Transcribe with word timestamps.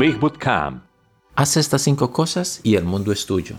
Big 0.00 0.18
Bootcamp. 0.18 0.82
Haz 1.34 1.58
estas 1.58 1.82
cinco 1.82 2.10
cosas 2.10 2.60
y 2.62 2.76
el 2.76 2.84
mundo 2.84 3.12
es 3.12 3.26
tuyo. 3.26 3.56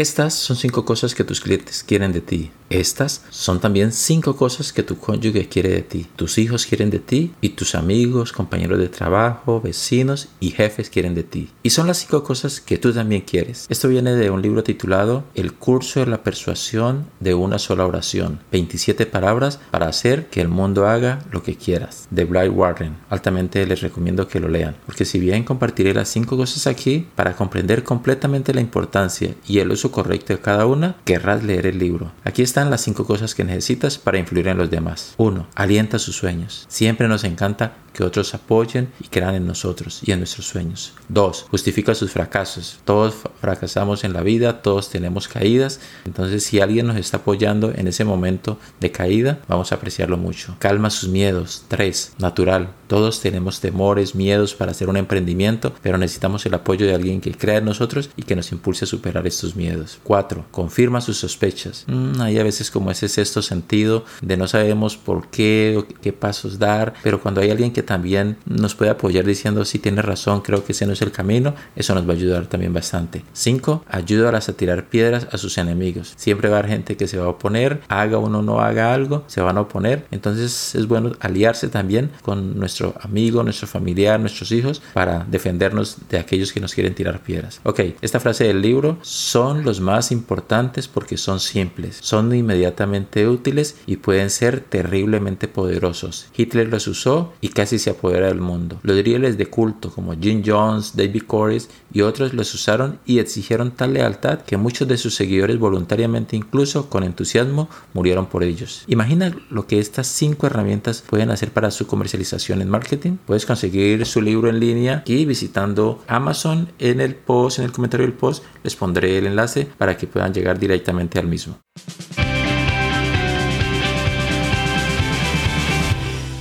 Estas 0.00 0.32
son 0.32 0.56
cinco 0.56 0.86
cosas 0.86 1.14
que 1.14 1.24
tus 1.24 1.42
clientes 1.42 1.84
quieren 1.86 2.10
de 2.10 2.22
ti. 2.22 2.50
Estas 2.70 3.22
son 3.28 3.60
también 3.60 3.92
cinco 3.92 4.34
cosas 4.34 4.72
que 4.72 4.82
tu 4.82 4.96
cónyuge 4.96 5.48
quiere 5.48 5.68
de 5.68 5.82
ti, 5.82 6.06
tus 6.16 6.38
hijos 6.38 6.64
quieren 6.64 6.88
de 6.88 7.00
ti 7.00 7.34
y 7.42 7.50
tus 7.50 7.74
amigos, 7.74 8.32
compañeros 8.32 8.78
de 8.78 8.88
trabajo, 8.88 9.60
vecinos 9.60 10.28
y 10.40 10.52
jefes 10.52 10.88
quieren 10.88 11.14
de 11.14 11.24
ti. 11.24 11.50
Y 11.62 11.70
son 11.70 11.86
las 11.86 11.98
cinco 11.98 12.24
cosas 12.24 12.62
que 12.62 12.78
tú 12.78 12.94
también 12.94 13.22
quieres. 13.22 13.66
Esto 13.68 13.88
viene 13.88 14.14
de 14.14 14.30
un 14.30 14.40
libro 14.40 14.62
titulado 14.62 15.24
El 15.34 15.52
curso 15.52 16.00
de 16.00 16.06
la 16.06 16.22
persuasión 16.22 17.04
de 17.18 17.34
una 17.34 17.58
sola 17.58 17.84
oración. 17.84 18.40
27 18.52 19.04
palabras 19.04 19.60
para 19.70 19.88
hacer 19.88 20.30
que 20.30 20.40
el 20.40 20.48
mundo 20.48 20.86
haga 20.86 21.18
lo 21.30 21.42
que 21.42 21.56
quieras. 21.56 22.06
De 22.10 22.24
Blythe 22.24 22.48
Warren. 22.48 22.96
Altamente 23.10 23.66
les 23.66 23.82
recomiendo 23.82 24.28
que 24.28 24.40
lo 24.40 24.48
lean. 24.48 24.76
Porque 24.86 25.04
si 25.04 25.18
bien 25.18 25.44
compartiré 25.44 25.92
las 25.92 26.08
cinco 26.08 26.38
cosas 26.38 26.66
aquí, 26.66 27.06
para 27.16 27.36
comprender 27.36 27.84
completamente 27.84 28.54
la 28.54 28.62
importancia 28.62 29.34
y 29.46 29.58
el 29.58 29.72
uso 29.72 29.89
correcto 29.90 30.32
de 30.32 30.40
cada 30.40 30.66
una, 30.66 30.96
querrás 31.04 31.42
leer 31.42 31.66
el 31.66 31.78
libro. 31.78 32.12
Aquí 32.24 32.42
está 32.42 32.64
las 32.64 32.82
cinco 32.82 33.06
cosas 33.06 33.34
que 33.34 33.44
necesitas 33.44 33.98
para 33.98 34.18
influir 34.18 34.48
en 34.48 34.58
los 34.58 34.70
demás. 34.70 35.14
1. 35.16 35.46
Alienta 35.54 35.98
sus 35.98 36.16
sueños. 36.16 36.66
Siempre 36.68 37.08
nos 37.08 37.24
encanta 37.24 37.74
que 37.92 38.04
otros 38.04 38.34
apoyen 38.34 38.88
y 39.00 39.08
crean 39.08 39.34
en 39.34 39.46
nosotros 39.46 40.00
y 40.04 40.12
en 40.12 40.20
nuestros 40.20 40.46
sueños. 40.46 40.94
2. 41.08 41.46
Justifica 41.50 41.94
sus 41.94 42.12
fracasos. 42.12 42.78
Todos 42.84 43.14
fracasamos 43.40 44.04
en 44.04 44.12
la 44.12 44.22
vida, 44.22 44.62
todos 44.62 44.90
tenemos 44.90 45.28
caídas. 45.28 45.80
Entonces, 46.04 46.44
si 46.44 46.60
alguien 46.60 46.86
nos 46.86 46.96
está 46.96 47.18
apoyando 47.18 47.72
en 47.74 47.88
ese 47.88 48.04
momento 48.04 48.58
de 48.80 48.92
caída, 48.92 49.40
vamos 49.48 49.72
a 49.72 49.76
apreciarlo 49.76 50.16
mucho. 50.16 50.56
Calma 50.58 50.90
sus 50.90 51.08
miedos. 51.08 51.64
3. 51.68 52.14
Natural. 52.18 52.70
Todos 52.86 53.20
tenemos 53.20 53.60
temores, 53.60 54.14
miedos 54.14 54.54
para 54.54 54.72
hacer 54.72 54.88
un 54.88 54.96
emprendimiento, 54.96 55.72
pero 55.82 55.96
necesitamos 55.96 56.44
el 56.46 56.54
apoyo 56.54 56.86
de 56.86 56.94
alguien 56.94 57.20
que 57.20 57.32
crea 57.32 57.58
en 57.58 57.64
nosotros 57.64 58.10
y 58.16 58.22
que 58.24 58.34
nos 58.34 58.50
impulse 58.52 58.84
a 58.84 58.88
superar 58.88 59.26
estos 59.26 59.54
miedos. 59.54 60.00
4. 60.02 60.46
Confirma 60.50 61.00
sus 61.00 61.18
sospechas. 61.18 61.84
Mm, 61.86 62.20
hay 62.20 62.38
a 62.38 62.42
veces 62.42 62.70
como 62.70 62.90
ese 62.90 63.08
sexto 63.08 63.42
sentido 63.42 64.04
de 64.22 64.36
no 64.36 64.48
sabemos 64.48 64.96
por 64.96 65.28
qué 65.28 65.76
o 65.78 65.86
qué 66.00 66.12
pasos 66.12 66.58
dar, 66.58 66.94
pero 67.02 67.20
cuando 67.20 67.40
hay 67.40 67.50
alguien 67.50 67.72
que 67.72 67.79
también 67.82 68.36
nos 68.46 68.74
puede 68.74 68.90
apoyar 68.90 69.24
diciendo 69.24 69.64
si 69.64 69.78
tiene 69.78 70.02
razón, 70.02 70.40
creo 70.40 70.64
que 70.64 70.72
ese 70.72 70.86
no 70.86 70.92
es 70.92 71.02
el 71.02 71.12
camino, 71.12 71.54
eso 71.76 71.94
nos 71.94 72.08
va 72.08 72.12
a 72.12 72.16
ayudar 72.16 72.46
también 72.46 72.72
bastante. 72.72 73.22
5. 73.32 73.84
Ayuda 73.88 74.30
a 74.30 74.40
tirar 74.52 74.88
piedras 74.88 75.26
a 75.32 75.38
sus 75.38 75.58
enemigos. 75.58 76.12
Siempre 76.16 76.48
va 76.48 76.56
a 76.56 76.58
haber 76.60 76.70
gente 76.70 76.96
que 76.96 77.08
se 77.08 77.18
va 77.18 77.24
a 77.26 77.28
oponer, 77.28 77.80
haga 77.88 78.18
uno 78.18 78.42
no 78.42 78.60
haga 78.60 78.94
algo, 78.94 79.24
se 79.26 79.40
van 79.40 79.58
a 79.58 79.62
oponer. 79.62 80.06
Entonces 80.10 80.74
es 80.74 80.86
bueno 80.86 81.12
aliarse 81.20 81.68
también 81.68 82.10
con 82.22 82.58
nuestro 82.58 82.94
amigo, 83.00 83.42
nuestro 83.42 83.66
familiar, 83.66 84.20
nuestros 84.20 84.52
hijos 84.52 84.82
para 84.92 85.26
defendernos 85.28 85.96
de 86.08 86.18
aquellos 86.18 86.52
que 86.52 86.60
nos 86.60 86.74
quieren 86.74 86.94
tirar 86.94 87.22
piedras. 87.22 87.60
Ok, 87.64 87.80
esta 88.02 88.20
frase 88.20 88.44
del 88.44 88.62
libro 88.62 88.98
son 89.02 89.64
los 89.64 89.80
más 89.80 90.12
importantes 90.12 90.86
porque 90.86 91.16
son 91.16 91.40
simples, 91.40 91.98
son 92.00 92.34
inmediatamente 92.34 93.26
útiles 93.26 93.76
y 93.86 93.96
pueden 93.96 94.30
ser 94.30 94.60
terriblemente 94.60 95.48
poderosos. 95.48 96.26
Hitler 96.36 96.68
los 96.68 96.86
usó 96.86 97.32
y 97.40 97.48
casi 97.70 97.78
se 97.78 97.90
apodera 97.90 98.26
del 98.26 98.40
mundo. 98.40 98.80
Los 98.82 98.96
líderes 98.96 99.38
de 99.38 99.46
culto 99.46 99.92
como 99.92 100.18
Jim 100.18 100.42
Jones, 100.44 100.96
David 100.96 101.22
Corris 101.24 101.68
y 101.92 102.00
otros 102.00 102.34
los 102.34 102.52
usaron 102.52 102.98
y 103.06 103.20
exigieron 103.20 103.70
tal 103.70 103.92
lealtad 103.92 104.40
que 104.40 104.56
muchos 104.56 104.88
de 104.88 104.96
sus 104.96 105.14
seguidores 105.14 105.56
voluntariamente 105.56 106.34
incluso 106.34 106.90
con 106.90 107.04
entusiasmo 107.04 107.68
murieron 107.94 108.26
por 108.26 108.42
ellos. 108.42 108.82
Imagina 108.88 109.32
lo 109.50 109.68
que 109.68 109.78
estas 109.78 110.08
cinco 110.08 110.48
herramientas 110.48 111.04
pueden 111.08 111.30
hacer 111.30 111.52
para 111.52 111.70
su 111.70 111.86
comercialización 111.86 112.60
en 112.60 112.70
marketing. 112.70 113.18
Puedes 113.24 113.46
conseguir 113.46 114.04
su 114.04 114.20
libro 114.20 114.48
en 114.48 114.58
línea 114.58 114.96
aquí 114.96 115.24
visitando 115.24 116.02
Amazon 116.08 116.72
en 116.80 117.00
el 117.00 117.14
post, 117.14 117.60
en 117.60 117.66
el 117.66 117.72
comentario 117.72 118.04
del 118.04 118.16
post 118.16 118.42
les 118.64 118.74
pondré 118.74 119.16
el 119.16 119.28
enlace 119.28 119.68
para 119.78 119.96
que 119.96 120.08
puedan 120.08 120.34
llegar 120.34 120.58
directamente 120.58 121.20
al 121.20 121.28
mismo. 121.28 121.60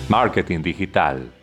Marketing 0.10 0.64
digital 0.64 1.39